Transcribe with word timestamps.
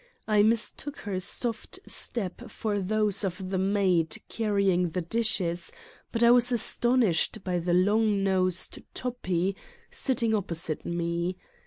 I 0.27 0.41
mistook 0.41 0.97
her 1.01 1.19
soft 1.19 1.77
step 1.85 2.49
for 2.49 2.79
those 2.81 3.23
of 3.23 3.51
the 3.51 3.59
maid 3.59 4.17
carrying 4.29 4.89
the 4.89 5.01
dishes, 5.01 5.71
but 6.11 6.23
I 6.23 6.31
was 6.31 6.51
astonished 6.51 7.43
by 7.43 7.59
the 7.59 7.75
long 7.75 8.23
nosed 8.23 8.79
Toppi, 8.95 9.55
sitting 9.91 10.33
opposite 10.33 10.87
me. 10.87 11.37